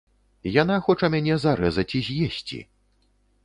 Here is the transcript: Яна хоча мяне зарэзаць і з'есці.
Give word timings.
Яна 0.61 0.77
хоча 0.87 1.11
мяне 1.17 1.37
зарэзаць 1.45 1.87
і 2.03 2.05
з'есці. 2.11 2.59